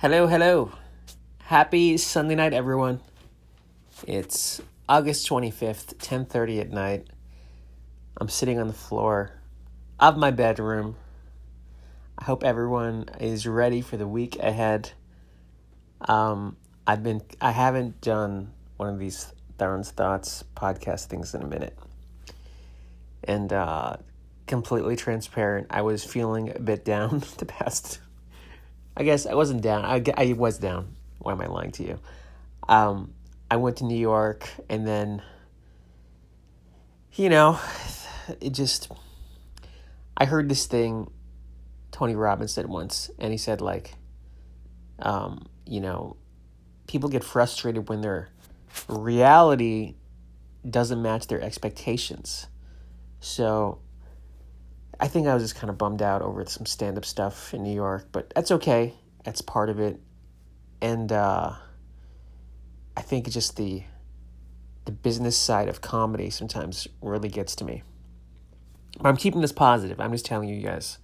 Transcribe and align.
Hello, 0.00 0.26
hello. 0.26 0.72
Happy 1.38 1.96
Sunday 1.96 2.34
night, 2.34 2.52
everyone. 2.52 3.00
It's 4.06 4.60
August 4.86 5.26
25th, 5.26 5.96
10:30 5.96 6.60
at 6.60 6.70
night. 6.70 7.06
I'm 8.20 8.28
sitting 8.28 8.58
on 8.58 8.66
the 8.66 8.74
floor 8.74 9.32
of 9.98 10.18
my 10.18 10.30
bedroom. 10.30 10.96
I 12.18 12.24
hope 12.24 12.44
everyone 12.44 13.06
is 13.20 13.46
ready 13.46 13.80
for 13.80 13.96
the 13.96 14.06
week 14.06 14.38
ahead. 14.38 14.92
Um, 16.02 16.58
I've 16.86 17.02
been 17.02 17.22
I 17.40 17.52
haven't 17.52 18.02
done 18.02 18.52
one 18.76 18.90
of 18.90 18.98
these 18.98 19.32
Darren's 19.58 19.92
Thoughts 19.92 20.44
podcast 20.54 21.06
things 21.06 21.34
in 21.34 21.40
a 21.40 21.46
minute. 21.46 21.78
And 23.24 23.50
uh 23.50 23.96
completely 24.46 24.94
transparent, 24.94 25.68
I 25.70 25.80
was 25.80 26.04
feeling 26.04 26.54
a 26.54 26.60
bit 26.60 26.84
down 26.84 27.20
the 27.38 27.46
past 27.46 28.00
I 28.96 29.04
guess 29.04 29.26
I 29.26 29.34
wasn't 29.34 29.62
down. 29.62 29.84
I, 29.84 30.02
I 30.16 30.32
was 30.32 30.58
down. 30.58 30.96
Why 31.18 31.32
am 31.32 31.40
I 31.40 31.46
lying 31.46 31.72
to 31.72 31.82
you? 31.84 31.98
Um, 32.68 33.12
I 33.50 33.56
went 33.56 33.76
to 33.78 33.84
New 33.84 33.98
York 33.98 34.48
and 34.68 34.86
then, 34.86 35.22
you 37.14 37.28
know, 37.28 37.58
it 38.40 38.50
just, 38.50 38.90
I 40.16 40.24
heard 40.24 40.48
this 40.48 40.66
thing 40.66 41.10
Tony 41.96 42.14
Robbins 42.14 42.52
said 42.52 42.66
once, 42.66 43.10
and 43.18 43.32
he 43.32 43.38
said, 43.38 43.62
like, 43.62 43.94
um, 44.98 45.46
you 45.64 45.80
know, 45.80 46.16
people 46.86 47.08
get 47.08 47.24
frustrated 47.24 47.88
when 47.88 48.02
their 48.02 48.28
reality 48.86 49.94
doesn't 50.68 51.00
match 51.00 51.26
their 51.28 51.40
expectations. 51.40 52.48
So 53.20 53.78
I 54.98 55.08
think 55.08 55.26
I 55.26 55.34
was 55.34 55.42
just 55.42 55.56
kind 55.56 55.68
of 55.68 55.76
bummed 55.76 56.02
out 56.02 56.22
over 56.22 56.44
some 56.46 56.66
stand 56.66 56.96
up 56.96 57.04
stuff 57.04 57.52
in 57.52 57.62
New 57.62 57.74
York, 57.74 58.08
but 58.12 58.32
that's 58.34 58.50
okay. 58.50 58.94
That's 59.24 59.42
part 59.42 59.68
of 59.68 59.78
it. 59.78 60.00
And 60.80 61.12
uh, 61.12 61.52
I 62.96 63.00
think 63.02 63.28
just 63.28 63.56
the 63.56 63.82
the 64.86 64.92
business 64.92 65.36
side 65.36 65.68
of 65.68 65.80
comedy 65.80 66.30
sometimes 66.30 66.86
really 67.02 67.28
gets 67.28 67.56
to 67.56 67.64
me. 67.64 67.82
But 68.98 69.08
I'm 69.08 69.16
keeping 69.16 69.40
this 69.40 69.52
positive. 69.52 70.00
I'm 70.00 70.12
just 70.12 70.24
telling 70.24 70.48
you 70.48 70.62
guys 70.62 70.98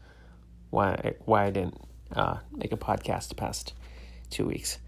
why 0.70 0.92
I, 0.92 1.14
why 1.24 1.46
I 1.46 1.50
didn't 1.50 1.76
uh, 2.14 2.38
make 2.52 2.72
a 2.72 2.76
podcast 2.76 3.28
the 3.28 3.34
past 3.34 3.74
two 4.30 4.46
weeks. 4.46 4.78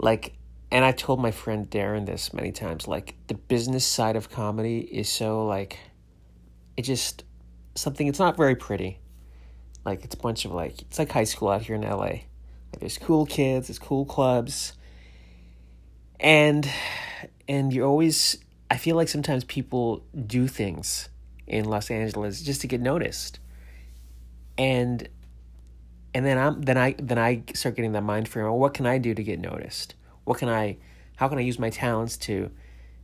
Like, 0.00 0.34
and 0.70 0.84
I 0.84 0.92
told 0.92 1.20
my 1.20 1.30
friend 1.30 1.70
Darren 1.70 2.04
this 2.04 2.34
many 2.34 2.50
times. 2.52 2.88
Like, 2.88 3.14
the 3.28 3.34
business 3.34 3.86
side 3.86 4.16
of 4.16 4.28
comedy 4.28 4.80
is 4.80 5.08
so 5.08 5.46
like, 5.46 5.78
it 6.76 6.82
just 6.82 7.22
something. 7.76 8.06
It's 8.06 8.18
not 8.18 8.36
very 8.36 8.56
pretty. 8.56 8.98
Like 9.84 10.04
it's 10.04 10.14
a 10.14 10.18
bunch 10.18 10.44
of 10.44 10.52
like 10.52 10.82
it's 10.82 10.98
like 10.98 11.12
high 11.12 11.24
school 11.24 11.48
out 11.48 11.62
here 11.62 11.76
in 11.76 11.82
LA. 11.82 11.96
Like 11.96 12.80
there's 12.80 12.98
cool 12.98 13.26
kids, 13.26 13.68
there's 13.68 13.78
cool 13.78 14.04
clubs, 14.04 14.72
and 16.18 16.68
and 17.48 17.72
you're 17.72 17.86
always. 17.86 18.38
I 18.68 18.78
feel 18.78 18.96
like 18.96 19.08
sometimes 19.08 19.44
people 19.44 20.04
do 20.26 20.48
things 20.48 21.08
in 21.46 21.66
Los 21.66 21.88
Angeles 21.88 22.42
just 22.42 22.60
to 22.62 22.66
get 22.66 22.80
noticed, 22.80 23.38
and 24.58 25.08
and 26.12 26.26
then 26.26 26.38
I'm 26.38 26.62
then 26.62 26.76
I 26.76 26.96
then 26.98 27.18
I 27.18 27.42
start 27.54 27.76
getting 27.76 27.92
that 27.92 28.02
mind 28.02 28.28
frame. 28.28 28.46
Well, 28.46 28.58
what 28.58 28.74
can 28.74 28.86
I 28.86 28.98
do 28.98 29.14
to 29.14 29.22
get 29.22 29.38
noticed? 29.38 29.94
What 30.24 30.38
can 30.38 30.48
I? 30.48 30.78
How 31.16 31.28
can 31.28 31.38
I 31.38 31.42
use 31.42 31.58
my 31.58 31.70
talents 31.70 32.16
to 32.18 32.50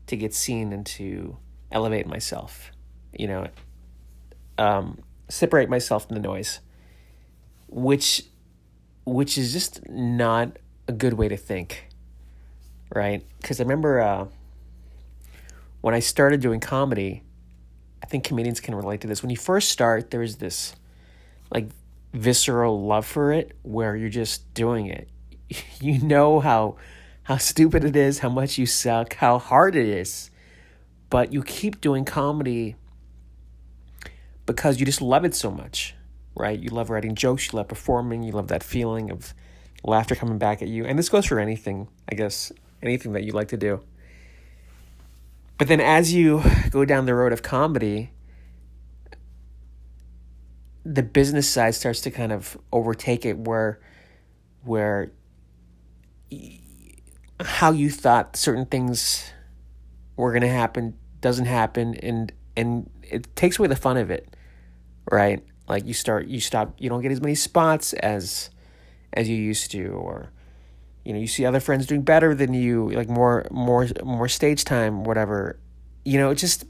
to 0.09 0.17
get 0.17 0.35
seen 0.35 0.73
and 0.73 0.85
to 0.87 1.37
elevate 1.71 2.07
myself? 2.07 2.73
You 3.13 3.29
know, 3.29 3.47
um, 4.63 4.99
separate 5.29 5.69
myself 5.69 6.07
from 6.07 6.15
the 6.15 6.23
noise, 6.23 6.61
which 7.69 8.25
which 9.05 9.37
is 9.37 9.53
just 9.53 9.89
not 9.89 10.59
a 10.87 10.93
good 10.93 11.15
way 11.15 11.29
to 11.29 11.37
think, 11.37 11.89
right? 12.95 13.25
Because 13.41 13.61
I 13.61 13.65
remember 13.65 14.01
uh, 14.01 14.27
when 15.81 15.95
I 15.95 15.99
started 15.99 16.41
doing 16.41 16.61
comedy, 16.61 17.25
I 18.03 18.07
think 18.07 18.23
comedians 18.23 18.61
can 18.61 18.77
relate 18.77 19.01
to 19.01 19.09
this. 19.09 19.23
When 19.23 19.31
you 19.31 19.37
first 19.37 19.71
start, 19.71 20.13
there's 20.13 20.37
this 20.37 20.75
like 21.51 21.67
visceral 22.13 22.87
love 22.87 23.07
for 23.07 23.33
it 23.33 23.57
where 23.63 23.97
you're 23.97 24.09
just 24.09 24.53
doing 24.55 24.87
it. 24.87 25.09
You 25.81 25.99
know 26.01 26.39
how 26.39 26.77
how 27.25 27.37
stupid 27.37 27.85
it 27.85 27.97
is, 27.97 28.21
how 28.21 28.29
much 28.29 28.57
you 28.57 28.67
suck, 28.67 29.15
how 29.17 29.39
hard 29.39 29.75
it 29.75 29.89
is. 29.89 30.31
But 31.11 31.33
you 31.33 31.43
keep 31.43 31.81
doing 31.81 32.05
comedy 32.05 32.77
because 34.47 34.81
you 34.81 34.87
just 34.87 35.03
love 35.03 35.25
it 35.25 35.35
so 35.35 35.51
much, 35.51 35.95
right? 36.35 36.59
You 36.59 36.71
love 36.71 36.91
writing 36.91 37.15
jokes, 37.15 37.53
you 37.53 37.57
love 37.57 37.69
performing, 37.69 38.23
you 38.23 38.33
love 38.33 38.49
that 38.49 38.63
feeling 38.63 39.11
of 39.11 39.35
laughter 39.85 40.15
coming 40.15 40.39
back 40.39 40.63
at 40.63 40.69
you. 40.69 40.85
And 40.85 40.99
this 40.99 41.09
goes 41.09 41.27
for 41.27 41.39
anything, 41.39 41.89
I 42.11 42.15
guess, 42.15 42.53
anything 42.83 43.13
that 43.13 43.25
you 43.25 43.33
like 43.33 43.49
to 43.49 43.57
do. 43.57 43.81
But 45.59 45.69
then 45.69 45.81
as 45.81 46.13
you 46.13 46.43
go 46.71 46.85
down 46.85 47.07
the 47.07 47.15
road 47.15 47.33
of 47.33 47.43
comedy, 47.43 48.11
the 50.85 51.03
business 51.03 51.49
side 51.49 51.75
starts 51.75 52.01
to 52.01 52.11
kind 52.11 52.33
of 52.33 52.59
overtake 52.73 53.25
it 53.25 53.39
where 53.39 53.79
where 54.65 55.13
how 57.41 57.71
you 57.71 57.91
thought 57.91 58.37
certain 58.37 58.67
things 58.67 59.31
were 60.17 60.31
going 60.31 60.43
to 60.43 60.49
happen 60.49 60.97
doesn't 61.21 61.47
happen 61.47 61.95
and 61.97 62.33
and 62.57 62.91
it 63.13 63.37
takes 63.37 63.59
away 63.59 63.69
the 63.69 63.77
fun 63.77 63.97
of 63.97 64.11
it, 64.11 64.37
right? 65.11 65.45
Like 65.69 65.87
you 65.87 65.95
start, 65.95 66.27
you 66.27 66.41
stop, 66.41 66.75
you 66.79 66.89
don't 66.89 67.03
get 67.03 67.13
as 67.13 67.21
many 67.21 67.35
spots 67.35 67.93
as 67.95 68.51
as 69.13 69.29
you 69.29 69.37
used 69.37 69.71
to, 69.73 69.87
or 69.89 70.31
you 71.05 71.13
know, 71.13 71.19
you 71.19 71.27
see 71.27 71.45
other 71.45 71.61
friends 71.61 71.87
doing 71.87 72.03
better 72.03 72.35
than 72.35 72.55
you, 72.55 72.91
like 72.91 73.09
more 73.09 73.47
more 73.51 73.89
more 74.05 74.29
stage 74.29 74.65
time, 74.65 75.05
whatever. 75.05 75.59
You 76.05 76.19
know, 76.19 76.31
it's 76.31 76.41
just 76.41 76.65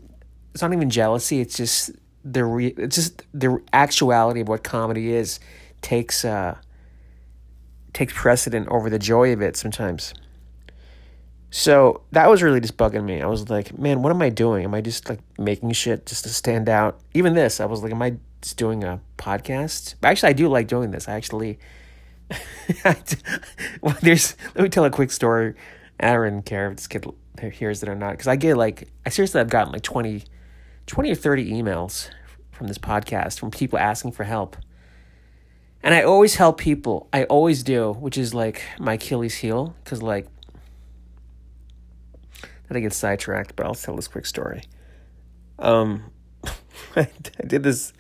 it's 0.53 0.63
not 0.63 0.73
even 0.73 0.91
jealousy. 0.91 1.41
It's 1.41 1.57
just 1.57 1.91
the 2.25 2.45
re- 2.45 2.75
it's 2.77 2.97
just 2.97 3.23
the 3.33 3.61
actuality 3.73 4.41
of 4.41 4.49
what 4.49 4.63
comedy 4.63 5.13
is 5.13 5.41
takes 5.81 6.25
uh 6.25 6.57
takes 7.93 8.13
precedent 8.15 8.69
over 8.69 8.89
the 8.89 8.99
joy 8.99 9.33
of 9.33 9.43
it 9.43 9.57
sometimes. 9.57 10.15
So 11.55 12.01
that 12.13 12.31
was 12.31 12.43
really 12.43 12.61
just 12.61 12.79
bugging 12.79 13.05
me. 13.05 13.21
I 13.21 13.27
was 13.27 13.51
like, 13.51 13.79
man, 13.79 14.01
what 14.01 14.09
am 14.09 14.23
I 14.23 14.31
doing? 14.31 14.65
Am 14.65 14.73
I 14.73 14.81
just 14.81 15.11
like 15.11 15.21
making 15.39 15.71
shit 15.73 16.07
just 16.07 16.25
to 16.25 16.31
stand 16.31 16.67
out? 16.67 16.99
Even 17.13 17.35
this, 17.35 17.61
I 17.61 17.67
was 17.67 17.83
like, 17.83 17.93
am 17.93 18.01
I 18.01 18.17
just 18.41 18.57
doing 18.57 18.83
a 18.83 19.03
podcast? 19.19 19.97
Actually, 20.03 20.31
I 20.31 20.33
do 20.33 20.49
like 20.49 20.67
doing 20.67 20.93
this. 20.93 21.11
I 21.11 21.13
actually, 21.13 21.59
well, 23.83 23.95
there's, 24.01 24.35
let 24.55 24.63
me 24.63 24.71
tell 24.71 24.87
a 24.87 24.91
quick 24.91 25.11
story. 25.11 25.53
I 26.01 26.15
don't 26.15 26.41
care 26.41 26.71
if 26.71 26.79
this 26.79 26.87
kid 26.87 27.05
hears 27.53 27.83
it 27.83 27.89
or 27.91 27.95
not. 27.95 28.13
Because 28.13 28.29
I 28.29 28.37
get 28.37 28.57
like, 28.57 28.89
I 29.05 29.11
seriously 29.11 29.39
I've 29.43 29.51
gotten 29.51 29.75
like 29.75 29.83
20, 29.83 30.25
20 30.87 31.11
or 31.11 31.15
30 31.15 31.53
emails 31.53 32.09
from 32.53 32.69
this 32.69 32.79
podcast 32.79 33.39
from 33.39 33.51
people 33.51 33.79
asking 33.79 34.13
for 34.13 34.25
help. 34.25 34.57
And 35.83 35.95
I 35.95 36.03
always 36.03 36.37
help 36.37 36.57
people. 36.57 37.11
I 37.13 37.25
always 37.25 37.63
do, 37.63 37.93
which 37.93 38.17
is 38.17 38.33
like 38.33 38.63
my 38.79 38.95
Achilles 38.95 39.35
heel. 39.35 39.77
Because 39.85 40.01
like, 40.01 40.29
I 42.77 42.81
get 42.81 42.93
sidetracked, 42.93 43.57
but 43.57 43.67
I'll 43.67 43.75
tell 43.75 43.97
this 43.97 44.09
quick 44.09 44.27
story. 44.27 44.63
Um, 45.59 46.11
I 46.97 47.09
did 47.47 47.63
this, 47.63 47.93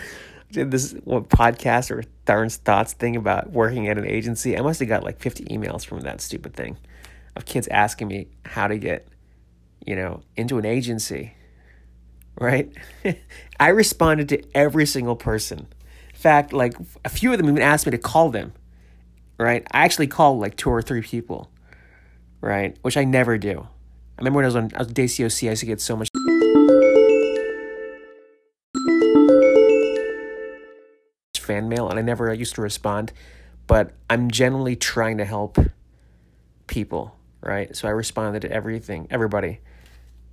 did 0.50 0.71
this 0.71 0.93
what 1.05 1.28
podcast 1.28 1.91
or 1.91 2.05
Darren's 2.27 2.56
thoughts 2.56 2.93
thing 2.93 3.16
about 3.16 3.50
working 3.50 3.88
at 3.88 3.99
an 3.99 4.06
agency. 4.06 4.56
I 4.56 4.62
must 4.62 4.81
have 4.81 4.88
got 4.88 5.03
like 5.03 5.21
fifty 5.21 5.44
emails 5.44 5.84
from 5.84 6.00
that 6.00 6.21
stupid 6.21 6.55
thing, 6.55 6.77
of 7.37 7.44
kids 7.44 7.69
asking 7.69 8.09
me 8.09 8.28
how 8.44 8.69
to 8.69 8.78
get, 8.78 9.09
you 9.87 9.97
know, 9.97 10.22
into 10.37 10.59
an 10.59 10.65
agency. 10.65 11.34
Right, 12.39 12.72
I 13.60 13.69
responded 13.69 14.28
to 14.31 14.43
every 14.54 14.87
single 14.87 15.16
person. 15.16 15.69
In 16.10 16.16
fact, 16.21 16.53
like 16.53 16.75
a 17.04 17.09
few 17.09 17.33
of 17.33 17.39
them 17.39 17.49
even 17.49 17.62
asked 17.62 17.87
me 17.87 17.91
to 17.91 17.99
call 17.99 18.31
them. 18.31 18.53
Right, 19.39 19.66
I 19.71 19.84
actually 19.84 20.06
called 20.06 20.41
like 20.41 20.57
two 20.57 20.71
or 20.71 20.83
three 20.83 21.03
people. 21.03 21.51
Right, 22.41 22.77
which 22.83 22.97
I 22.97 23.04
never 23.04 23.39
do. 23.39 23.68
I 24.18 24.20
remember 24.20 24.36
when 24.36 24.44
I 24.44 24.48
was 24.48 24.56
on 24.56 24.70
I 24.74 24.78
was 24.78 24.88
DCOC, 24.88 25.47
I 25.47 25.50
used 25.50 25.60
to 25.60 25.66
get 25.66 25.80
so 25.80 25.97
much 25.97 26.09
fan 31.42 31.68
mail, 31.68 31.88
and 31.88 31.98
I 31.98 32.03
never 32.03 32.32
used 32.32 32.54
to 32.54 32.62
respond. 32.62 33.12
But 33.66 33.92
I'm 34.09 34.30
generally 34.30 34.76
trying 34.76 35.18
to 35.18 35.24
help 35.24 35.59
people, 36.66 37.16
right? 37.41 37.74
So 37.76 37.88
I 37.88 37.91
responded 37.91 38.41
to 38.42 38.50
everything, 38.50 39.06
everybody. 39.10 39.60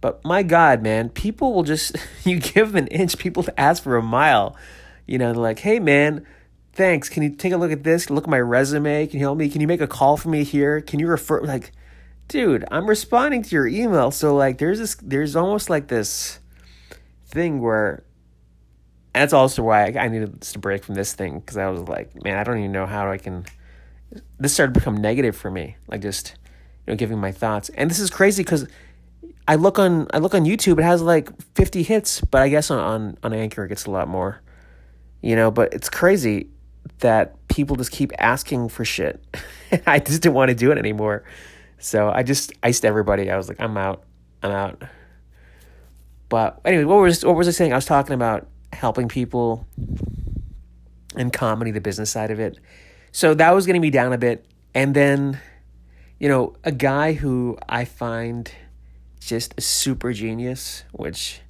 But 0.02 0.24
my 0.24 0.44
God, 0.44 0.82
man, 0.82 1.10
people 1.10 1.54
will 1.54 1.64
just 1.64 1.96
you 2.26 2.40
give 2.40 2.72
them 2.72 2.84
an 2.84 2.88
inch, 2.88 3.18
people 3.18 3.46
ask 3.58 3.84
for 3.84 3.98
a 3.98 4.02
mile. 4.02 4.56
You 5.06 5.18
know, 5.18 5.34
they're 5.34 5.42
like, 5.42 5.60
"Hey, 5.60 5.80
man." 5.80 6.26
Thanks. 6.72 7.10
Can 7.10 7.24
you 7.24 7.32
take 7.32 7.52
a 7.52 7.58
look 7.58 7.74
at 7.74 7.84
this? 7.84 8.10
Look 8.10 8.24
at 8.24 8.30
my 8.30 8.40
resume. 8.40 9.08
Can 9.08 9.20
you 9.20 9.26
help 9.26 9.38
me? 9.38 9.50
Can 9.50 9.60
you 9.60 9.68
make 9.68 9.82
a 9.82 9.88
call 9.88 10.16
for 10.16 10.30
me 10.30 10.46
here? 10.46 10.80
Can 10.80 11.00
you 11.00 11.08
refer 11.08 11.42
like 11.42 11.74
dude, 12.30 12.64
I'm 12.72 12.88
responding 12.88 13.44
to 13.44 13.50
your 13.50 13.68
email. 13.68 14.12
So 14.12 14.34
like 14.36 14.58
there's 14.58 14.80
this 14.80 14.96
there's 14.96 15.36
almost 15.36 15.70
like 15.70 15.90
this 15.90 16.40
thing 17.26 17.60
where 17.60 18.04
that's 19.14 19.34
also 19.34 19.64
why 19.64 19.88
I, 19.88 20.06
I 20.06 20.08
needed 20.08 20.40
to 20.40 20.60
break 20.60 20.86
from 20.86 20.96
this 20.96 21.14
thing 21.14 21.40
because 21.40 21.58
I 21.58 21.68
was 21.68 21.82
like, 21.82 22.24
man, 22.24 22.38
I 22.38 22.44
don't 22.46 22.60
even 22.60 22.72
know 22.72 22.86
how 22.86 23.12
I 23.12 23.18
can 23.18 23.46
this 24.40 24.54
started 24.54 24.74
to 24.74 24.80
become 24.80 24.98
negative 24.98 25.36
for 25.36 25.52
me. 25.52 25.76
Like 25.88 26.02
just 26.02 26.36
you 26.88 26.94
know 26.94 26.96
giving 26.96 27.18
my 27.18 27.32
thoughts, 27.32 27.70
and 27.70 27.90
this 27.90 28.00
is 28.00 28.10
crazy 28.10 28.44
because 28.44 28.68
I 29.48 29.56
look 29.56 29.80
on 29.80 30.08
I 30.14 30.20
look 30.20 30.34
on 30.34 30.46
YouTube, 30.46 30.80
it 30.80 30.84
has 30.84 31.02
like 31.02 31.30
fifty 31.56 31.84
hits, 31.84 32.22
but 32.22 32.42
I 32.42 32.50
guess 32.50 32.72
on 32.72 32.80
on, 32.80 33.18
on 33.24 33.34
Anchor 33.34 33.66
it 33.66 33.70
gets 33.70 33.86
a 33.86 33.92
lot 33.92 34.08
more. 34.08 34.42
You 35.22 35.36
know, 35.36 35.52
but 35.52 35.74
it's 35.74 35.90
crazy 35.90 36.48
that 37.00 37.36
people 37.50 37.76
just 37.76 37.92
keep 37.92 38.12
asking 38.18 38.70
for 38.70 38.86
shit. 38.86 39.22
I 39.86 40.00
just 40.00 40.22
didn't 40.22 40.36
want 40.36 40.50
to 40.50 40.56
do 40.56 40.72
it 40.72 40.78
anymore. 40.78 41.24
So 41.80 42.10
I 42.10 42.24
just 42.24 42.54
iced 42.62 42.86
everybody. 42.86 43.32
I 43.32 43.38
was 43.38 43.48
like, 43.48 43.60
I'm 43.60 43.78
out. 43.78 44.04
I'm 44.44 44.52
out. 44.52 44.84
But 46.28 46.62
anyway, 46.64 46.84
what 46.84 47.00
was 47.00 47.26
what 47.26 47.36
was 47.36 47.48
I 47.48 47.52
saying? 47.52 47.74
I 47.74 47.76
was 47.76 47.86
talking 47.86 48.14
about 48.14 48.48
helping 48.72 49.08
people 49.08 49.68
and 51.16 51.34
comedy, 51.34 51.72
the 51.72 51.82
business 51.82 52.12
side 52.12 52.32
of 52.32 52.40
it. 52.40 52.60
So 53.12 53.34
that 53.34 53.52
was 53.52 53.66
getting 53.66 53.82
me 53.82 53.90
down 53.90 54.14
a 54.14 54.18
bit. 54.18 54.46
And 54.76 54.96
then, 54.96 55.40
you 56.20 56.30
know, 56.30 56.56
a 56.64 56.72
guy 56.72 57.14
who 57.14 57.58
I 57.68 57.86
find 57.86 58.52
just 59.20 59.56
a 59.58 59.62
super 59.62 60.14
genius, 60.14 60.84
which 60.92 61.42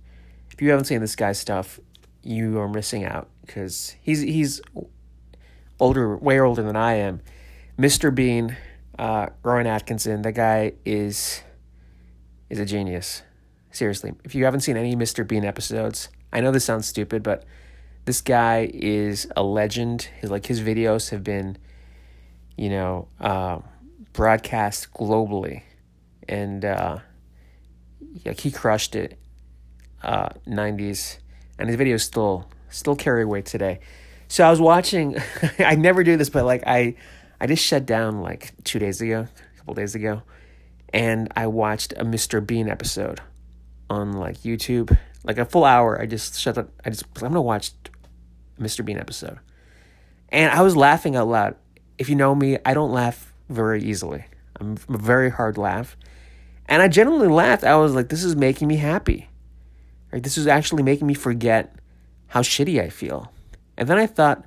if 0.52 0.62
you 0.62 0.70
haven't 0.70 0.86
seen 0.86 1.02
this 1.02 1.16
guy's 1.16 1.40
stuff, 1.40 1.80
you 2.24 2.60
are 2.60 2.70
missing 2.70 3.04
out 3.04 3.28
because 3.46 3.96
he's 4.02 4.22
he's 4.22 4.62
older, 5.80 6.16
way 6.18 6.40
older 6.40 6.62
than 6.62 6.76
I 6.76 6.96
am. 6.96 7.22
Mr. 7.78 8.14
Bean, 8.14 8.58
uh, 9.00 9.30
Rowan 9.44 9.66
Atkinson, 9.66 10.22
the 10.22 10.34
guy 10.34 10.74
is 10.86 11.42
is 12.50 12.60
a 12.60 12.66
genius. 12.66 13.24
Seriously, 13.72 14.14
if 14.26 14.36
you 14.36 14.44
haven't 14.44 14.60
seen 14.60 14.76
any 14.76 14.96
Mr. 14.96 15.26
Bean 15.26 15.46
episodes, 15.46 16.10
I 16.34 16.42
know 16.42 16.52
this 16.52 16.66
sounds 16.66 16.88
stupid, 16.88 17.24
but 17.24 17.46
this 18.04 18.20
guy 18.20 18.70
is 18.74 19.28
a 19.38 19.44
legend. 19.44 20.10
His 20.20 20.30
like 20.30 20.46
his 20.46 20.60
videos 20.60 21.12
have 21.12 21.24
been, 21.24 21.58
you 22.58 22.70
know, 22.70 23.08
uh, 23.22 23.60
broadcast 24.12 24.92
globally, 24.92 25.64
and 26.28 26.66
uh, 26.66 27.00
like 28.26 28.42
he 28.42 28.52
crushed 28.52 28.96
it. 28.96 29.18
Uh, 30.02 30.30
90s, 30.48 31.18
and 31.58 31.68
his 31.68 31.78
videos 31.78 32.02
still 32.02 32.50
still 32.70 32.96
carry 32.96 33.26
weight 33.26 33.46
today. 33.46 33.80
So 34.30 34.46
I 34.46 34.50
was 34.50 34.62
watching. 34.62 35.18
I 35.60 35.76
never 35.76 36.04
do 36.04 36.18
this, 36.18 36.30
but 36.30 36.46
like 36.46 36.64
I, 36.66 36.96
I 37.42 37.48
just 37.48 37.64
shut 37.64 37.86
down 37.86 38.22
like 38.22 38.54
two 38.64 38.80
days 38.80 39.02
ago, 39.02 39.28
a 39.54 39.58
couple 39.58 39.74
days 39.74 39.96
ago, 39.96 40.24
and 40.94 41.32
I 41.36 41.48
watched 41.48 41.94
a 41.94 42.04
Mr. 42.04 42.46
Bean 42.46 42.68
episode 42.70 43.22
on 43.90 44.14
like 44.14 44.40
YouTube, 44.40 44.96
like 45.24 45.38
a 45.38 45.46
full 45.46 45.66
hour. 45.66 46.00
I 46.00 46.06
just 46.06 46.40
shut 46.40 46.58
up. 46.58 46.70
I 46.86 46.90
just 46.90 47.06
I'm 47.16 47.30
gonna 47.30 47.42
watch 47.42 47.72
a 48.58 48.62
Mr. 48.62 48.84
Bean 48.84 48.98
episode, 48.98 49.40
and 50.30 50.52
I 50.52 50.62
was 50.62 50.76
laughing 50.76 51.16
out 51.16 51.28
loud. 51.28 51.56
If 51.98 52.10
you 52.10 52.16
know 52.16 52.36
me, 52.36 52.58
I 52.66 52.74
don't 52.74 52.92
laugh 52.92 53.34
very 53.50 53.84
easily. 53.84 54.26
I'm 54.60 54.78
a 54.90 54.98
very 54.98 55.30
hard 55.30 55.58
laugh, 55.58 55.96
and 56.68 56.82
I 56.82 56.88
genuinely 56.88 57.30
laughed. 57.30 57.64
I 57.64 57.76
was 57.78 57.94
like, 57.94 58.10
this 58.10 58.24
is 58.24 58.36
making 58.36 58.68
me 58.68 58.76
happy. 58.78 59.30
This 60.12 60.38
is 60.38 60.48
actually 60.48 60.84
making 60.84 61.08
me 61.08 61.14
forget 61.14 61.76
how 62.28 62.42
shitty 62.42 62.82
I 62.82 62.90
feel. 62.90 63.32
And 63.78 63.88
then 63.88 63.98
I 63.98 64.08
thought, 64.08 64.46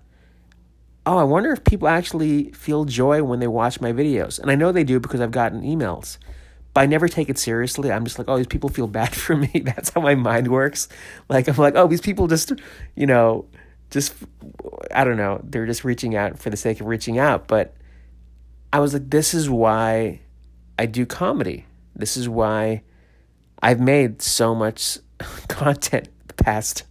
oh, 1.05 1.19
I 1.19 1.25
wonder 1.25 1.53
if 1.53 1.65
people 1.65 1.89
actually 1.89 2.53
feel 2.53 2.85
joy 2.85 3.23
when 3.23 3.41
they 3.41 3.47
watch 3.47 3.81
my 3.81 3.93
videos. 3.93 4.39
And 4.39 4.51
I 4.51 4.55
know 4.55 4.73
they 4.73 4.85
do 4.85 5.01
because 5.01 5.21
I've 5.21 5.31
gotten 5.31 5.63
emails. 5.63 6.19
But 6.75 6.83
I 6.83 6.87
never 6.87 7.09
take 7.09 7.29
it 7.29 7.39
seriously. 7.39 7.93
I'm 7.93 8.05
just 8.05 8.19
like, 8.19 8.29
oh, 8.29 8.37
these 8.37 8.47
people 8.47 8.71
feel 8.71 8.87
bad 8.87 9.15
for 9.15 9.37
me. 9.37 9.51
That's 9.65 9.91
how 9.91 10.01
my 10.01 10.15
mind 10.15 10.49
works. 10.49 10.89
Like, 11.29 11.49
I'm 11.49 11.57
like, 11.57 11.75
oh, 11.77 11.87
these 11.87 12.01
people 12.01 12.29
just, 12.29 12.53
you 12.95 13.07
know, 13.07 13.47
just, 13.91 14.15
I 14.95 15.05
don't 15.05 15.19
know, 15.19 15.41
they're 15.45 15.67
just 15.67 15.85
reaching 15.85 16.17
out 16.17 16.39
for 16.39 16.51
the 16.51 16.57
sake 16.57 16.81
of 16.81 16.87
reaching 16.87 17.19
out. 17.19 17.47
But 17.47 17.75
I 18.73 18.81
was 18.81 18.95
like, 18.95 19.11
this 19.11 19.35
is 19.35 19.51
why 19.51 20.21
I 20.79 20.87
do 20.87 21.05
comedy. 21.05 21.67
This 21.95 22.17
is 22.17 22.29
why 22.29 22.83
I've 23.63 23.81
made 23.81 24.23
so 24.23 24.55
much 24.55 24.99
content 25.49 26.09
the 26.27 26.35
past 26.35 26.85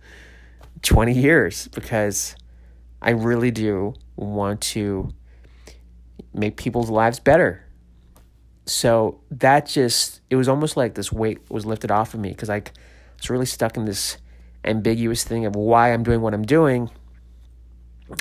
20 0.84 1.14
years 1.14 1.68
because 1.70 2.36
I 3.02 3.12
really 3.12 3.52
do 3.52 3.94
want 4.16 4.62
to 4.62 5.10
make 6.34 6.58
people's 6.58 6.90
lives 6.90 7.20
better. 7.20 7.66
So 8.66 9.20
that 9.32 9.66
just, 9.66 10.22
it 10.30 10.36
was 10.36 10.48
almost 10.48 10.78
like 10.78 10.94
this 10.94 11.12
weight 11.12 11.40
was 11.50 11.66
lifted 11.66 11.92
off 11.92 12.14
of 12.14 12.20
me 12.20 12.30
because 12.30 12.50
I 12.50 12.62
was 13.18 13.30
really 13.30 13.46
stuck 13.46 13.76
in 13.76 13.86
this 13.86 14.18
ambiguous 14.64 15.24
thing 15.24 15.46
of 15.46 15.56
why 15.56 15.92
I'm 15.92 16.04
doing 16.04 16.22
what 16.22 16.34
I'm 16.34 16.46
doing. 16.46 16.90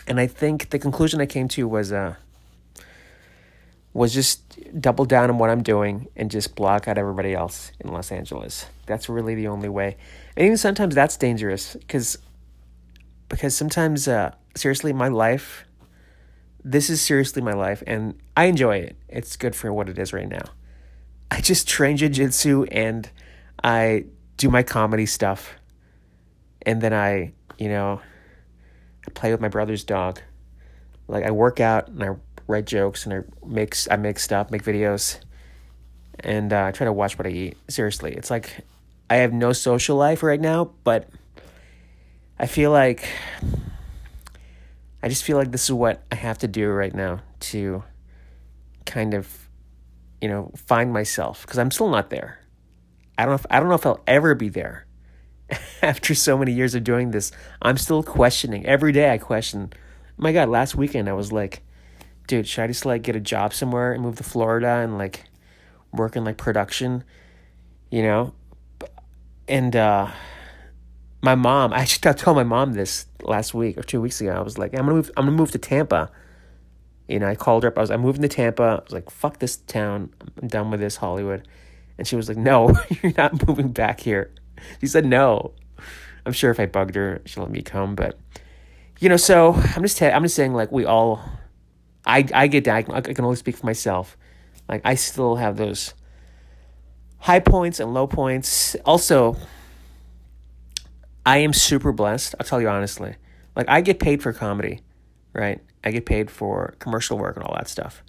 And 0.07 0.19
I 0.19 0.27
think 0.27 0.71
the 0.71 0.79
conclusion 0.79 1.21
I 1.21 1.27
came 1.27 1.49
to 1.49 1.69
was, 1.69 1.93
uh, 1.93 2.15
was 3.93 4.15
just 4.15 4.81
double 4.81 5.05
down 5.05 5.31
on 5.31 5.39
what 5.39 5.51
I'm 5.51 5.63
doing 5.63 6.09
and 6.17 6.31
just 6.31 6.55
block 6.55 6.87
out 6.87 6.97
everybody 6.97 7.35
else 7.35 7.73
in 7.81 7.93
Los 7.93 8.13
Angeles. 8.13 8.67
That's 8.87 9.09
really 9.09 9.35
the 9.35 9.49
only 9.49 9.69
way. 9.69 9.97
And 10.37 10.47
even 10.47 10.57
sometimes 10.57 10.95
that's 10.95 11.17
dangerous 11.17 11.75
because 11.75 12.19
because 13.29 13.57
sometimes 13.57 14.09
uh, 14.09 14.33
seriously 14.55 14.93
my 14.93 15.09
life 15.09 15.65
this 16.65 16.91
is 16.91 17.01
seriously 17.01 17.43
my 17.43 17.53
life 17.53 17.83
and 17.87 18.19
I 18.37 18.45
enjoy 18.45 18.79
it. 18.79 18.97
It's 19.09 19.37
good 19.37 19.57
for 19.57 19.73
what 19.73 19.89
it 19.89 19.99
is 19.99 20.13
right 20.13 20.29
now. 20.29 20.45
I 21.31 21.41
just 21.41 21.69
train 21.69 21.97
jiu-jitsu 21.97 22.65
and 22.65 23.09
I 23.63 24.07
do 24.37 24.51
my 24.51 24.63
comedy 24.63 25.07
stuff. 25.07 25.55
And 26.63 26.81
then 26.81 26.93
I, 26.93 27.33
you 27.59 27.69
know, 27.69 28.01
I 29.07 29.11
play 29.13 29.31
with 29.31 29.41
my 29.41 29.49
brother's 29.49 29.85
dog. 29.85 30.21
Like 31.09 31.25
I 31.25 31.31
work 31.31 31.61
out 31.61 31.89
and 31.89 32.03
I 32.03 32.11
write 32.47 32.67
jokes 32.67 33.07
and 33.07 33.15
I 33.15 33.47
make 33.47 33.75
I 33.91 33.97
make 33.97 34.19
stuff, 34.19 34.51
make 34.51 34.63
videos, 34.63 35.19
and 36.21 36.53
uh, 36.53 36.67
I 36.67 36.73
try 36.73 36.85
to 36.85 36.93
watch 36.93 37.19
what 37.19 37.27
I 37.27 37.31
eat. 37.31 37.57
Seriously, 37.69 38.13
it's 38.13 38.31
like 38.31 38.65
I 39.09 39.17
have 39.17 39.33
no 39.33 39.53
social 39.53 39.97
life 39.97 40.23
right 40.23 40.41
now, 40.41 40.73
but 40.85 41.09
I 42.39 42.47
feel 42.47 42.71
like 42.71 43.09
I 45.03 45.09
just 45.09 45.25
feel 45.25 45.37
like 45.37 45.51
this 45.51 45.65
is 45.65 45.73
what 45.73 46.03
I 46.13 46.17
have 46.17 46.39
to 46.39 46.49
do 46.49 46.69
right 46.69 46.95
now 46.95 47.21
to 47.41 47.83
kind 48.87 49.15
of 49.15 49.49
you 50.21 50.29
know 50.29 50.53
find 50.57 50.93
myself 50.93 51.43
because 51.43 51.59
I'm 51.59 51.71
still 51.71 51.89
not 51.89 52.11
there. 52.11 52.41
I 53.17 53.25
don't 53.25 53.33
know 53.33 53.37
if, 53.37 53.47
I 53.51 53.61
don't 53.61 53.69
know 53.69 53.75
if 53.75 53.87
I'll 53.87 54.03
ever 54.07 54.35
be 54.35 54.49
there 54.49 54.87
after 55.83 56.15
so 56.15 56.39
many 56.39 56.53
years 56.53 56.75
of 56.75 56.85
doing 56.85 57.11
this. 57.11 57.33
I'm 57.61 57.77
still 57.77 58.03
questioning 58.03 58.65
every 58.67 58.93
day. 58.93 59.13
I 59.13 59.19
question. 59.19 59.73
my 60.17 60.33
God, 60.33 60.49
last 60.49 60.75
weekend 60.75 61.09
I 61.09 61.13
was 61.13 61.33
like 61.33 61.63
dude, 62.31 62.47
should 62.47 62.63
I 62.63 62.69
just 62.69 62.87
like 62.87 63.03
get 63.03 63.17
a 63.17 63.21
job 63.21 63.53
somewhere 63.53 63.93
and 63.93 64.05
move 64.05 64.15
to 64.19 64.23
Florida 64.23 64.69
and 64.69 64.97
like 64.97 65.25
work 65.93 66.15
in 66.15 66.25
like 66.25 66.37
production, 66.37 67.03
you 67.91 68.03
know? 68.03 68.35
And 69.49 69.75
uh 69.75 70.13
my 71.23 71.35
mom, 71.35 71.73
I 71.73 71.81
actually 71.81 72.15
told 72.15 72.37
my 72.37 72.45
mom 72.45 72.75
this 72.75 73.07
last 73.23 73.55
week 73.55 73.79
or 73.79 73.83
two 73.83 74.01
weeks 74.01 74.21
ago. 74.21 74.33
I 74.33 74.41
was 74.41 74.59
like, 74.59 74.73
I'm 74.75 74.81
gonna 74.81 74.95
move 74.95 75.11
I'm 75.17 75.27
gonna 75.27 75.37
move 75.37 75.53
to 75.53 75.59
Tampa. 75.59 76.11
You 77.09 77.19
know, 77.19 77.27
I 77.27 77.35
called 77.35 77.65
her 77.65 77.69
up. 77.69 77.79
I 77.79 77.81
was 77.81 77.91
I'm 77.91 78.01
moving 78.01 78.23
to 78.23 78.29
Tampa. 78.29 78.63
I 78.63 78.85
was 78.85 78.93
like, 78.93 79.11
fuck 79.11 79.39
this 79.39 79.57
town. 79.57 80.11
I'm 80.41 80.49
done 80.49 80.71
with 80.71 80.81
this 80.81 80.97
Hollywood. 80.97 81.47
And 81.99 82.07
she 82.07 82.17
was 82.17 82.29
like, 82.29 82.39
No, 82.39 82.75
you're 83.03 83.13
not 83.17 83.47
moving 83.47 83.73
back 83.73 84.01
here. 84.01 84.33
She 84.81 84.87
said 84.87 85.05
no. 85.05 85.53
I'm 86.27 86.33
sure 86.33 86.51
if 86.51 86.61
I 86.61 86.67
bugged 86.67 86.95
her, 86.95 87.23
she'll 87.25 87.45
let 87.45 87.53
me 87.53 87.63
come, 87.63 87.95
but 87.95 88.19
you 89.01 89.09
know, 89.09 89.17
so 89.17 89.55
I'm 89.55 89.83
just 89.83 90.01
i 90.03 90.11
I'm 90.11 90.23
just 90.23 90.35
saying 90.35 90.53
like 90.53 90.71
we 90.71 90.85
all 90.85 91.23
I 92.05 92.27
I 92.35 92.47
get 92.47 92.69
I 92.69 92.83
can 92.83 93.25
only 93.25 93.37
speak 93.37 93.57
for 93.57 93.67
myself. 93.67 94.17
Like 94.69 94.83
I 94.85 94.95
still 94.95 95.37
have 95.37 95.57
those 95.57 95.95
high 97.19 97.41
points 97.41 97.81
and 97.81 97.93
low 97.95 98.07
points. 98.07 98.77
Also, 98.85 99.37
I 101.31 101.37
am 101.37 101.53
super 101.53 101.93
blessed. 101.93 102.35
I'll 102.41 102.45
tell 102.45 102.61
you 102.61 102.69
honestly. 102.69 103.15
Like 103.55 103.69
I 103.69 103.83
get 103.83 104.01
paid 104.01 104.21
for 104.21 104.33
comedy, 104.33 104.81
right? 105.33 105.61
I 105.85 105.93
get 105.93 106.05
paid 106.05 106.29
for 106.29 106.75
commercial 106.81 107.19
work 107.19 107.37
and 107.37 107.45
all 107.45 107.55
that 107.55 107.69
stuff. 107.69 108.03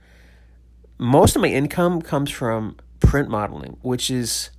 Most 0.98 1.36
of 1.36 1.44
my 1.44 1.50
income 1.50 2.02
comes 2.02 2.32
from 2.32 2.78
print 3.00 3.30
modeling, 3.30 3.78
which 3.84 4.10
is 4.10 4.50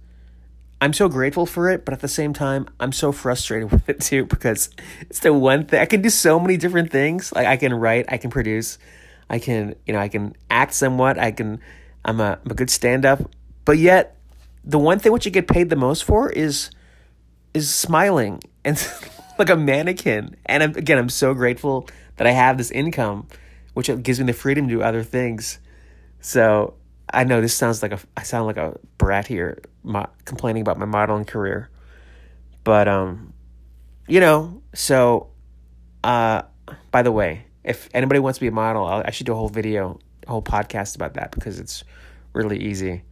I'm 0.81 0.93
so 0.93 1.09
grateful 1.09 1.45
for 1.45 1.71
it, 1.71 1.85
but 1.85 1.93
at 1.93 2.03
the 2.03 2.09
same 2.09 2.33
time, 2.33 2.69
I'm 2.79 2.93
so 2.93 3.11
frustrated 3.11 3.73
with 3.73 3.89
it 3.89 3.99
too 3.99 4.27
because 4.27 4.71
it's 5.01 5.19
the 5.19 5.33
one 5.33 5.67
thing 5.67 5.81
I 5.81 5.87
can 5.87 6.01
do 6.01 6.09
so 6.09 6.39
many 6.39 6.57
different 6.57 6.93
things. 6.93 7.33
Like 7.33 7.49
I 7.49 7.57
can 7.57 7.75
write, 7.75 8.05
I 8.11 8.17
can 8.17 8.31
produce, 8.31 8.79
I 9.29 9.41
can, 9.41 9.75
you 9.87 9.93
know, 9.93 9.99
I 9.99 10.07
can 10.07 10.37
act 10.51 10.75
somewhat. 10.75 11.19
I 11.19 11.33
can, 11.33 11.59
I'm 12.05 12.21
a, 12.21 12.39
I'm 12.45 12.53
a 12.53 12.55
good 12.55 12.71
stand 12.71 13.07
up. 13.07 13.29
But 13.65 13.79
yet, 13.79 14.19
the 14.63 14.79
one 14.79 15.01
thing 15.01 15.11
which 15.11 15.27
you 15.27 15.33
get 15.33 15.49
paid 15.49 15.69
the 15.69 15.75
most 15.75 16.05
for 16.05 16.31
is, 16.31 16.71
is 17.55 17.69
smiling 17.69 18.41
and 18.65 18.89
like 19.39 19.51
a 19.51 19.57
mannequin. 19.57 20.37
And 20.47 20.63
I'm, 20.63 20.71
again, 20.77 20.99
I'm 20.99 21.09
so 21.09 21.35
grateful 21.35 21.89
that 22.17 22.27
I 22.27 22.31
have 22.31 22.59
this 22.59 22.71
income, 22.71 23.29
which 23.75 23.91
gives 24.03 24.21
me 24.21 24.27
the 24.27 24.33
freedom 24.33 24.69
to 24.69 24.75
do 24.75 24.83
other 24.83 25.03
things. 25.03 25.59
So 26.21 26.75
I 27.13 27.25
know 27.25 27.41
this 27.41 27.55
sounds 27.55 27.83
like 27.83 27.93
a, 27.93 27.99
I 28.17 28.23
sound 28.23 28.47
like 28.47 28.57
a 28.57 28.79
brat 28.99 29.27
here, 29.27 29.63
my, 29.83 30.07
complaining 30.25 30.63
about 30.63 30.79
my 30.79 30.87
modeling 30.87 31.25
career. 31.25 31.71
But, 32.65 32.89
um, 32.89 33.33
you 34.07 34.21
know, 34.21 34.63
so, 34.75 35.31
uh, 36.05 36.43
by 36.91 37.03
the 37.03 37.13
way, 37.13 37.47
if 37.65 37.89
anybody 37.95 38.21
wants 38.21 38.39
to 38.39 38.41
be 38.41 38.49
a 38.49 38.53
model, 38.53 38.85
I'll, 38.85 39.03
I 39.05 39.11
should 39.11 39.27
do 39.27 39.33
a 39.33 39.37
whole 39.37 39.49
video 39.49 39.99
a 40.27 40.31
whole 40.31 40.43
podcast 40.43 40.95
about 40.95 41.15
that 41.15 41.31
because 41.33 41.59
it's 41.59 41.85
really 42.33 42.59
easy. 42.59 43.03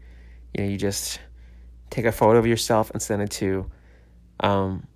You 0.54 0.64
know, 0.64 0.71
you 0.71 0.76
just 0.76 1.21
take 1.90 2.04
a 2.04 2.12
photo 2.12 2.38
of 2.38 2.47
yourself 2.47 2.90
and 2.90 3.02
send 3.02 3.23
it 3.23 3.30
to 3.33 3.71
um, 4.40 4.87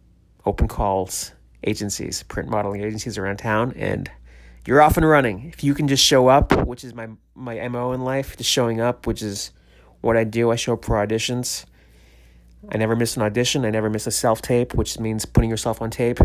open 0.47 0.69
calls 0.69 1.33
agencies, 1.67 2.23
print 2.25 2.49
modeling 2.49 2.83
agencies 2.83 3.19
around 3.19 3.39
town, 3.39 3.73
and 3.77 4.11
you're 4.67 4.83
off 4.83 4.97
and 4.97 5.09
running. 5.09 5.45
If 5.49 5.65
you 5.65 5.75
can 5.75 5.89
just 5.89 6.05
show 6.05 6.29
up, 6.29 6.67
which 6.67 6.85
is 6.85 6.95
my 6.95 7.09
my 7.35 7.67
mo 7.69 7.93
in 7.93 8.03
life, 8.03 8.37
just 8.37 8.51
showing 8.51 8.81
up, 8.81 9.07
which 9.07 9.23
is 9.23 9.51
what 10.01 10.17
I 10.17 10.25
do. 10.25 10.51
I 10.51 10.57
show 10.57 10.75
up 10.75 10.85
for 10.85 10.95
auditions. 11.05 11.65
I 12.71 12.79
never 12.79 12.97
miss 12.97 13.17
an 13.17 13.23
audition. 13.23 13.65
I 13.65 13.71
never 13.71 13.91
miss 13.91 14.07
a 14.07 14.11
self 14.11 14.43
tape, 14.43 14.75
which 14.75 14.99
means 14.99 15.25
putting 15.25 15.51
yourself 15.51 15.83
on 15.83 15.91
tape. 15.91 16.21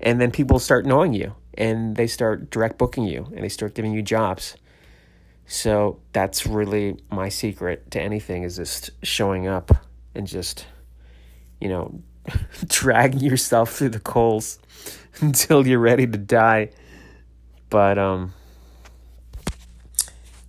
And 0.00 0.20
then 0.20 0.30
people 0.30 0.58
start 0.58 0.84
knowing 0.86 1.14
you 1.14 1.34
and 1.54 1.96
they 1.96 2.06
start 2.06 2.50
direct 2.50 2.78
booking 2.78 3.04
you 3.04 3.26
and 3.34 3.42
they 3.42 3.48
start 3.48 3.74
giving 3.74 3.92
you 3.92 4.02
jobs. 4.02 4.56
So 5.46 6.00
that's 6.12 6.46
really 6.46 6.98
my 7.10 7.28
secret 7.28 7.90
to 7.92 8.00
anything 8.00 8.42
is 8.42 8.56
just 8.56 8.90
showing 9.02 9.46
up 9.46 9.70
and 10.14 10.26
just, 10.26 10.66
you 11.60 11.68
know, 11.68 12.02
dragging 12.66 13.20
yourself 13.20 13.72
through 13.72 13.90
the 13.90 14.00
coals 14.00 14.58
until 15.20 15.66
you're 15.66 15.78
ready 15.78 16.06
to 16.06 16.18
die. 16.18 16.70
But 17.70 17.98
um 17.98 18.32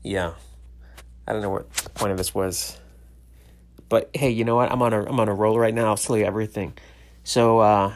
yeah. 0.04 0.34
I 1.28 1.34
don't 1.34 1.42
know 1.42 1.50
what 1.50 1.72
the 1.74 1.90
point 1.90 2.12
of 2.12 2.18
this 2.18 2.34
was. 2.34 2.80
But 3.90 4.10
hey, 4.14 4.30
you 4.30 4.46
know 4.46 4.56
what? 4.56 4.72
I'm 4.72 4.82
on 4.82 4.94
a 4.94 5.04
I'm 5.04 5.20
on 5.20 5.30
a 5.30 5.34
roll 5.34 5.60
right 5.60 5.74
now. 5.74 5.88
I'll 5.88 5.98
tell 5.98 6.18
you 6.18 6.26
everything. 6.26 6.74
So 7.24 7.60
uh 7.60 7.94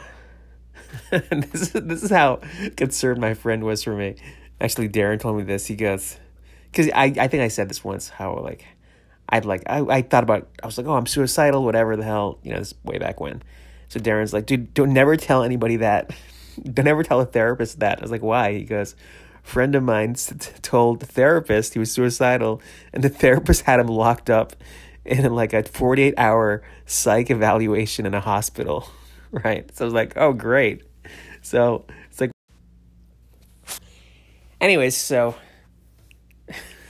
this 1.10 1.62
is 1.62 1.72
this 1.72 2.02
is 2.02 2.10
how 2.10 2.40
concerned 2.76 3.20
my 3.20 3.34
friend 3.34 3.64
was 3.64 3.82
for 3.82 3.94
me. 3.94 4.16
Actually, 4.60 4.88
Darren 4.88 5.18
told 5.18 5.36
me 5.36 5.42
this. 5.42 5.66
He 5.66 5.74
goes, 5.74 6.18
because 6.70 6.88
I 6.94 7.04
I 7.04 7.28
think 7.28 7.42
I 7.42 7.48
said 7.48 7.68
this 7.68 7.82
once. 7.82 8.08
How 8.08 8.38
like 8.38 8.64
I'd 9.28 9.44
like 9.44 9.62
I 9.66 9.80
I 9.80 10.02
thought 10.02 10.22
about 10.22 10.48
I 10.62 10.66
was 10.66 10.76
like 10.76 10.86
oh 10.86 10.94
I'm 10.94 11.06
suicidal 11.06 11.64
whatever 11.64 11.96
the 11.96 12.04
hell 12.04 12.38
you 12.42 12.52
know 12.52 12.58
this 12.58 12.74
way 12.84 12.98
back 12.98 13.20
when. 13.20 13.42
So 13.92 14.00
Darren's 14.00 14.32
like 14.32 14.46
dude 14.46 14.72
don't 14.72 14.94
never 14.94 15.16
tell 15.16 15.42
anybody 15.42 15.76
that. 15.76 16.10
don't 16.62 16.86
ever 16.86 17.02
tell 17.02 17.20
a 17.20 17.26
therapist 17.26 17.80
that. 17.80 17.98
I 17.98 18.02
was 18.02 18.10
like 18.10 18.22
why? 18.22 18.54
He 18.54 18.64
goes 18.64 18.94
friend 19.42 19.74
of 19.74 19.82
mine 19.82 20.14
told 20.62 21.00
the 21.00 21.06
therapist 21.06 21.74
he 21.74 21.78
was 21.78 21.90
suicidal 21.92 22.62
and 22.92 23.04
the 23.04 23.08
therapist 23.10 23.62
had 23.62 23.80
him 23.80 23.88
locked 23.88 24.30
up 24.30 24.54
in 25.04 25.34
like 25.34 25.52
a 25.52 25.62
48 25.62 26.14
hour 26.16 26.62
psych 26.86 27.30
evaluation 27.30 28.06
in 28.06 28.14
a 28.14 28.20
hospital 28.20 28.88
right 29.32 29.74
so 29.76 29.84
i 29.84 29.86
was 29.86 29.92
like 29.92 30.16
oh 30.16 30.32
great 30.32 30.84
so 31.42 31.84
it's 32.08 32.20
like 32.20 32.30
anyways 34.60 34.96
so 34.96 35.34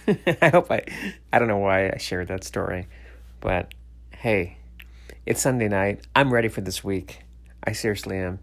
i 0.06 0.50
hope 0.50 0.70
i 0.70 0.84
i 1.32 1.38
don't 1.38 1.48
know 1.48 1.56
why 1.56 1.88
i 1.88 1.96
shared 1.96 2.28
that 2.28 2.44
story 2.44 2.86
but 3.40 3.72
hey 4.14 4.58
it's 5.24 5.40
sunday 5.40 5.68
night 5.68 6.00
i'm 6.14 6.32
ready 6.32 6.48
for 6.48 6.60
this 6.60 6.82
week 6.82 7.20
i 7.64 7.72
seriously 7.72 8.18
am 8.18 8.38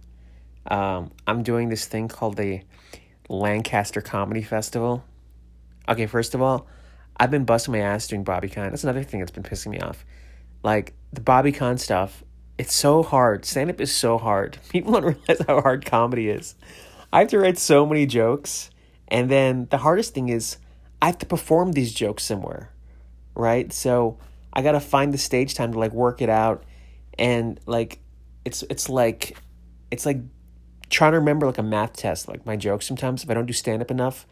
um, 0.70 1.12
i'm 1.28 1.44
doing 1.44 1.70
this 1.70 1.86
thing 1.86 2.08
called 2.08 2.38
the 2.38 2.62
Lancaster 3.30 4.02
Comedy 4.02 4.42
Festival. 4.42 5.04
Okay, 5.88 6.08
first 6.08 6.34
of 6.34 6.42
all, 6.42 6.68
I've 7.18 7.32
been 7.32 7.46
busting 7.46 7.72
my 7.72 7.80
ass 7.80 8.08
doing 8.08 8.26
BobbyCon. 8.26 8.72
That's 8.72 8.84
another 8.84 9.04
thing 9.04 9.20
that's 9.20 9.32
been 9.32 9.44
pissing 9.44 9.68
me 9.68 9.80
off. 9.80 10.04
Like 10.64 10.94
the 11.14 11.22
BobbyCon 11.22 11.80
stuff, 11.80 12.24
it's 12.58 12.74
so 12.74 13.04
hard. 13.04 13.46
Stand 13.46 13.70
up 13.70 13.80
is 13.80 13.96
so 13.96 14.18
hard. 14.18 14.58
People 14.70 14.94
don't 14.94 15.04
realize 15.04 15.46
how 15.48 15.62
hard 15.62 15.86
comedy 15.86 16.30
is. 16.30 16.56
I 17.14 17.20
have 17.20 17.30
to 17.30 17.40
write 17.40 17.58
so 17.58 17.86
many 17.86 18.06
jokes, 18.06 18.70
and 19.08 19.30
then 19.30 19.68
the 19.70 19.78
hardest 19.78 20.14
thing 20.14 20.30
is 20.30 20.58
I 21.02 21.08
have 21.08 21.18
to 21.20 21.26
perform 21.26 21.72
these 21.72 21.94
jokes 21.94 22.24
somewhere, 22.24 22.72
right? 23.36 23.72
So 23.72 24.18
I 24.54 24.62
gotta 24.62 24.80
find 24.80 25.14
the 25.14 25.18
stage 25.18 25.54
time 25.54 25.72
to 25.74 25.80
like 25.80 25.94
work 25.94 26.22
it 26.22 26.30
out, 26.30 26.64
and 27.20 27.60
like 27.68 28.00
it's 28.46 28.64
it's 28.64 28.90
like 28.90 29.38
it's 29.92 30.06
like 30.06 30.18
trying 30.90 31.12
to 31.12 31.20
remember 31.20 31.46
like 31.46 31.60
a 31.60 31.64
math 31.64 31.94
test, 31.94 32.28
like 32.28 32.46
my 32.46 32.56
jokes 32.56 32.88
sometimes. 32.88 33.24
If 33.24 33.30
I 33.30 33.36
don't 33.36 33.46
do 33.46 33.54
stand 33.54 33.82
up 33.84 33.92
enough, 33.92 34.26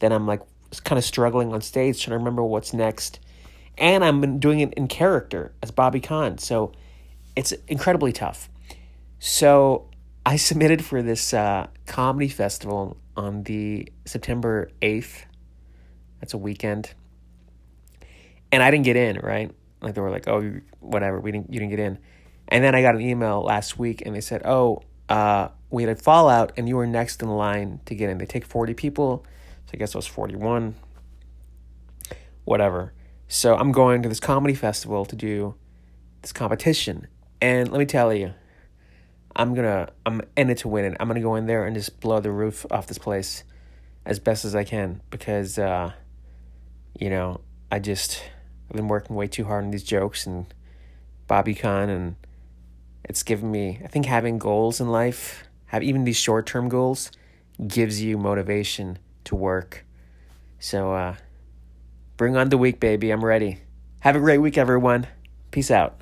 then 0.00 0.12
I'm 0.12 0.26
like 0.26 0.42
kind 0.84 0.98
of 0.98 1.04
struggling 1.04 1.54
on 1.54 1.62
stage 1.62 2.02
trying 2.02 2.12
to 2.12 2.18
remember 2.18 2.42
what's 2.42 2.74
next. 2.74 3.20
And 3.78 4.04
I'm 4.04 4.38
doing 4.38 4.60
it 4.60 4.74
in 4.74 4.88
character 4.88 5.54
as 5.62 5.70
Bobby 5.70 6.00
Kahn. 6.00 6.36
So 6.36 6.72
it's 7.34 7.52
incredibly 7.68 8.12
tough. 8.12 8.50
So 9.18 9.88
I 10.26 10.36
submitted 10.48 10.84
for 10.84 11.00
this 11.00 11.32
uh, 11.32 11.68
comedy 11.86 12.28
festival 12.28 12.98
on 13.16 13.44
the 13.44 13.90
September 14.04 14.70
8th. 14.82 15.24
That's 16.20 16.34
a 16.34 16.38
weekend. 16.38 16.92
And 18.50 18.62
I 18.62 18.70
didn't 18.70 18.84
get 18.84 18.96
in, 18.96 19.18
right? 19.18 19.50
Like 19.80 19.94
they 19.94 20.00
were 20.00 20.10
like, 20.10 20.28
"Oh, 20.28 20.60
whatever, 20.80 21.18
we 21.18 21.32
didn't 21.32 21.52
you 21.52 21.58
didn't 21.58 21.70
get 21.70 21.80
in." 21.80 21.98
And 22.48 22.62
then 22.62 22.74
I 22.74 22.82
got 22.82 22.94
an 22.94 23.00
email 23.00 23.42
last 23.42 23.78
week 23.78 24.02
and 24.04 24.14
they 24.14 24.20
said, 24.20 24.42
"Oh, 24.44 24.82
uh, 25.08 25.48
we 25.70 25.82
had 25.82 25.96
a 25.96 26.00
fallout 26.00 26.52
and 26.56 26.68
you 26.68 26.76
were 26.76 26.86
next 26.86 27.22
in 27.22 27.28
line 27.28 27.80
to 27.86 27.94
get 27.94 28.10
in. 28.10 28.18
They 28.18 28.26
take 28.26 28.44
40 28.44 28.74
people, 28.74 29.24
so 29.66 29.72
I 29.74 29.76
guess 29.76 29.94
it 29.94 29.96
was 29.96 30.06
41. 30.06 30.74
Whatever. 32.44 32.92
So 33.28 33.56
I'm 33.56 33.72
going 33.72 34.02
to 34.02 34.08
this 34.08 34.20
comedy 34.20 34.54
festival 34.54 35.04
to 35.06 35.16
do 35.16 35.54
this 36.20 36.32
competition. 36.32 37.06
And 37.40 37.70
let 37.70 37.78
me 37.78 37.86
tell 37.86 38.12
you, 38.12 38.34
I'm 39.34 39.54
gonna 39.54 39.88
I'm 40.04 40.22
in 40.36 40.50
it 40.50 40.58
to 40.58 40.68
win 40.68 40.84
it. 40.84 40.96
I'm 41.00 41.08
gonna 41.08 41.20
go 41.20 41.36
in 41.36 41.46
there 41.46 41.64
and 41.64 41.74
just 41.74 42.00
blow 42.00 42.20
the 42.20 42.30
roof 42.30 42.66
off 42.70 42.86
this 42.86 42.98
place 42.98 43.44
as 44.04 44.18
best 44.18 44.44
as 44.44 44.54
I 44.54 44.64
can 44.64 45.00
because 45.10 45.58
uh, 45.58 45.92
you 46.98 47.08
know, 47.08 47.40
I 47.70 47.78
just 47.78 48.22
I've 48.70 48.76
been 48.76 48.88
working 48.88 49.16
way 49.16 49.26
too 49.26 49.44
hard 49.44 49.64
on 49.64 49.70
these 49.70 49.84
jokes 49.84 50.26
and 50.26 50.52
Bobby 51.26 51.54
Kahn 51.54 51.88
and 51.88 52.16
it's 53.04 53.22
given 53.22 53.50
me 53.50 53.80
I 53.84 53.88
think 53.88 54.06
having 54.06 54.38
goals 54.38 54.80
in 54.80 54.88
life 54.88 55.44
have 55.66 55.82
even 55.82 56.04
these 56.04 56.16
short 56.16 56.46
term 56.46 56.68
goals 56.68 57.10
gives 57.66 58.02
you 58.02 58.18
motivation 58.18 58.98
to 59.24 59.34
work. 59.34 59.84
So 60.58 60.92
uh, 60.92 61.16
bring 62.16 62.36
on 62.36 62.50
the 62.50 62.58
week, 62.58 62.78
baby. 62.78 63.10
I'm 63.10 63.24
ready. 63.24 63.60
Have 64.00 64.16
a 64.16 64.20
great 64.20 64.38
week, 64.38 64.58
everyone. 64.58 65.06
Peace 65.50 65.70
out. 65.70 66.01